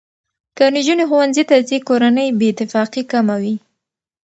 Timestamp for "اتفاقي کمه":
2.51-3.35